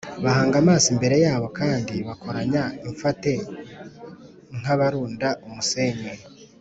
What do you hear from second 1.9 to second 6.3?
bakoranya imfate nk’abarunda umusenyi